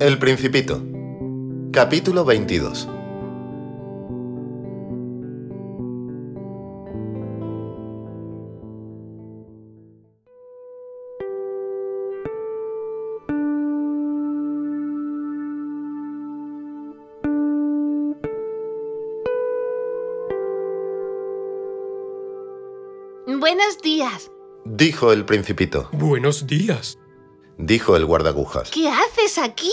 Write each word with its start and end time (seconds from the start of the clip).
El 0.00 0.18
Principito. 0.18 0.82
Capítulo 1.72 2.24
22. 2.24 2.88
Buenos 23.38 23.80
días. 23.80 24.32
Dijo 24.64 25.12
el 25.12 25.24
Principito. 25.24 25.88
Buenos 25.92 26.48
días. 26.48 26.98
Dijo 27.58 27.96
el 27.96 28.04
guardagujas. 28.04 28.70
¿Qué 28.70 28.88
haces 28.88 29.38
aquí? 29.38 29.70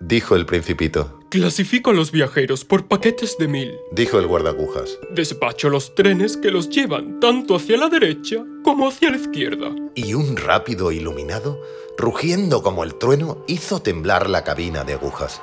Dijo 0.00 0.34
el 0.34 0.46
Principito. 0.46 1.18
Clasifico 1.30 1.90
a 1.90 1.92
los 1.92 2.10
viajeros 2.10 2.64
por 2.64 2.86
paquetes 2.88 3.36
de 3.36 3.48
mil. 3.48 3.76
Dijo 3.92 4.18
el 4.18 4.26
guardagujas. 4.26 4.98
Despacho 5.10 5.68
los 5.68 5.94
trenes 5.94 6.36
que 6.38 6.50
los 6.50 6.70
llevan 6.70 7.20
tanto 7.20 7.56
hacia 7.56 7.76
la 7.76 7.88
derecha 7.88 8.36
como 8.64 8.88
hacia 8.88 9.10
la 9.10 9.18
izquierda. 9.18 9.74
Y 9.94 10.14
un 10.14 10.36
rápido 10.36 10.90
iluminado, 10.90 11.60
rugiendo 11.98 12.62
como 12.62 12.82
el 12.82 12.94
trueno, 12.94 13.44
hizo 13.46 13.82
temblar 13.82 14.30
la 14.30 14.42
cabina 14.42 14.84
de 14.84 14.94
agujas. 14.94 15.42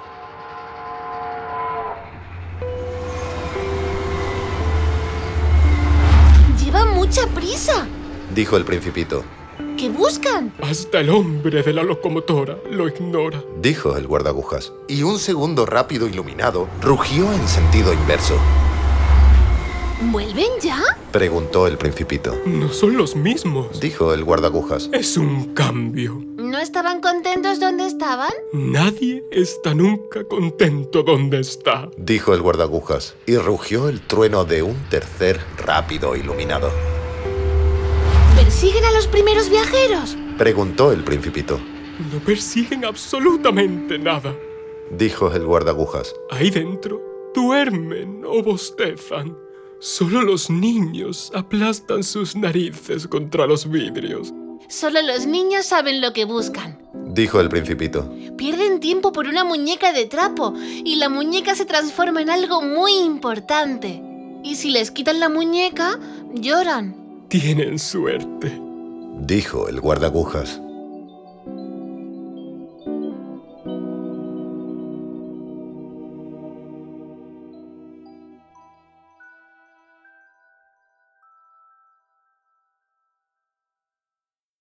Lleva 6.63 6.85
mucha 6.85 7.27
prisa. 7.27 7.87
Dijo 8.33 8.57
el 8.57 8.65
Principito. 8.65 9.23
¿Qué 9.85 9.91
buscan? 9.91 10.51
Hasta 10.63 11.01
el 11.01 11.11
hombre 11.11 11.61
de 11.61 11.71
la 11.71 11.83
locomotora 11.83 12.57
lo 12.71 12.87
ignora. 12.87 13.43
Dijo 13.61 13.95
el 13.95 14.07
guardagujas. 14.07 14.73
Y 14.87 15.03
un 15.03 15.19
segundo 15.19 15.67
rápido 15.67 16.07
iluminado 16.07 16.67
rugió 16.81 17.31
en 17.31 17.47
sentido 17.47 17.93
inverso. 17.93 18.35
¿Vuelven 20.01 20.49
ya? 20.59 20.81
Preguntó 21.11 21.67
el 21.67 21.77
Principito. 21.77 22.35
No 22.47 22.73
son 22.73 22.97
los 22.97 23.15
mismos. 23.15 23.79
Dijo 23.79 24.11
el 24.11 24.23
guardagujas. 24.23 24.89
Es 24.91 25.17
un 25.17 25.53
cambio. 25.53 26.19
¿No 26.35 26.57
estaban 26.57 26.99
contentos 26.99 27.59
donde 27.59 27.85
estaban? 27.85 28.33
Nadie 28.53 29.23
está 29.29 29.75
nunca 29.75 30.23
contento 30.23 31.03
donde 31.03 31.41
está. 31.41 31.91
Dijo 31.95 32.33
el 32.33 32.41
guardagujas. 32.41 33.13
Y 33.27 33.37
rugió 33.37 33.87
el 33.87 34.01
trueno 34.01 34.45
de 34.45 34.63
un 34.63 34.77
tercer 34.89 35.39
rápido 35.63 36.15
iluminado. 36.15 36.71
¿Persiguen 38.55 38.85
a 38.85 38.91
los 38.91 39.07
primeros 39.07 39.49
viajeros? 39.49 40.15
Preguntó 40.37 40.93
el 40.93 41.03
Principito. 41.03 41.59
No 42.09 42.19
persiguen 42.19 42.85
absolutamente 42.85 43.99
nada. 43.99 44.33
Dijo 44.91 45.29
el 45.33 45.45
guardagujas. 45.45 46.15
Ahí 46.31 46.51
dentro 46.51 47.01
duermen 47.35 48.23
o 48.25 48.41
bostezan. 48.41 49.37
Solo 49.81 50.21
los 50.21 50.49
niños 50.49 51.33
aplastan 51.35 52.01
sus 52.01 52.37
narices 52.37 53.09
contra 53.09 53.45
los 53.45 53.69
vidrios. 53.69 54.33
Solo 54.69 55.01
los 55.01 55.27
niños 55.27 55.65
saben 55.65 55.99
lo 55.99 56.13
que 56.13 56.23
buscan. 56.23 56.81
Dijo 57.09 57.41
el 57.41 57.49
Principito. 57.49 58.09
Pierden 58.37 58.79
tiempo 58.79 59.11
por 59.11 59.27
una 59.27 59.43
muñeca 59.43 59.91
de 59.91 60.05
trapo 60.05 60.53
y 60.57 60.95
la 60.95 61.09
muñeca 61.09 61.55
se 61.55 61.65
transforma 61.65 62.21
en 62.21 62.29
algo 62.29 62.61
muy 62.61 62.93
importante. 62.99 64.01
Y 64.45 64.55
si 64.55 64.69
les 64.69 64.91
quitan 64.91 65.19
la 65.19 65.27
muñeca, 65.27 65.99
lloran. 66.33 67.04
Tienen 67.27 67.79
suerte. 67.79 68.61
Dijo 69.19 69.67
el 69.67 69.81
guardagujas. 69.81 70.61